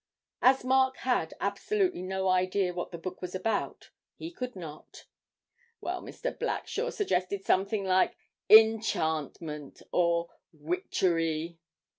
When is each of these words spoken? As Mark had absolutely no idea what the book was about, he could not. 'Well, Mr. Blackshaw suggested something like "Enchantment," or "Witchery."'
As 0.41 0.63
Mark 0.65 0.97
had 0.97 1.35
absolutely 1.39 2.01
no 2.01 2.27
idea 2.27 2.73
what 2.73 2.89
the 2.89 2.97
book 2.97 3.21
was 3.21 3.35
about, 3.35 3.91
he 4.17 4.31
could 4.31 4.55
not. 4.55 5.05
'Well, 5.79 6.01
Mr. 6.01 6.35
Blackshaw 6.35 6.91
suggested 6.91 7.45
something 7.45 7.83
like 7.85 8.17
"Enchantment," 8.49 9.83
or 9.91 10.31
"Witchery."' 10.53 11.59